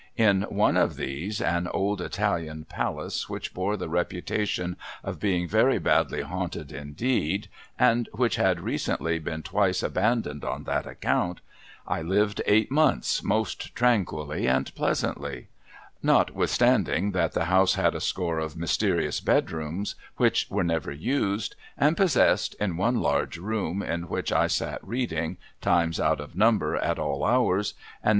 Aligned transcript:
In 0.17 0.47
one 0.49 0.77
of 0.77 0.95
these, 0.95 1.39
an 1.39 1.67
old 1.67 2.01
Italian 2.01 2.65
palace, 2.65 3.29
which 3.29 3.53
bore 3.53 3.77
the 3.77 3.87
reputation 3.87 4.75
of 5.03 5.19
being 5.19 5.47
very 5.47 5.77
badly 5.77 6.21
haunted 6.23 6.71
indeed, 6.71 7.47
and 7.77 8.09
which 8.11 8.35
had 8.37 8.61
recently 8.61 9.19
been 9.19 9.43
twice 9.43 9.83
abandoned 9.83 10.43
on 10.43 10.63
that 10.63 10.87
account, 10.87 11.41
I 11.87 12.01
lived 12.01 12.41
eight 12.47 12.71
months, 12.71 13.21
most 13.23 13.75
tranquilly 13.75 14.47
and 14.47 14.73
pleasantly: 14.73 15.49
notwithstanding 16.01 17.11
that 17.11 17.33
the 17.33 17.45
house 17.45 17.75
had 17.75 17.93
a 17.93 18.01
score 18.01 18.39
of 18.39 18.57
mysterious 18.57 19.19
bedrooms, 19.19 19.93
which 20.17 20.47
were 20.49 20.63
never 20.63 20.91
used, 20.91 21.55
and 21.77 21.95
possessed, 21.95 22.55
in 22.55 22.75
one 22.75 23.01
large 23.01 23.37
room 23.37 23.83
in 23.83 24.09
which 24.09 24.31
I 24.31 24.47
sat 24.47 24.79
reading, 24.83 25.37
times 25.61 25.99
out 25.99 26.19
of 26.19 26.35
number 26.35 26.75
at 26.75 26.97
all 26.97 27.23
hours, 27.23 27.75
and 28.01 28.09
ne. 28.09 28.09